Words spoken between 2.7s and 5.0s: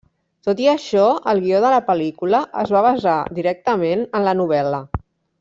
va basar directament en la novel·la.